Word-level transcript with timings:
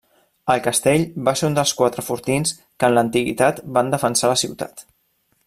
El 0.51 0.61
castell 0.67 1.03
va 1.27 1.33
ser 1.41 1.49
un 1.49 1.57
dels 1.57 1.73
quatre 1.81 2.05
fortins 2.07 2.55
que 2.63 2.89
en 2.91 2.97
l'antiguitat 2.99 3.63
van 3.77 3.93
defensar 3.97 4.33
la 4.33 4.41
ciutat. 4.47 4.85